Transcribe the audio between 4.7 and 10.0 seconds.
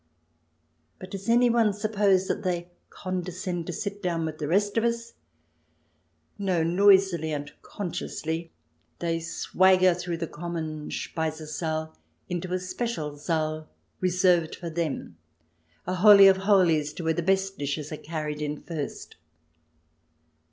of us? No, noisily and consciously* they swagger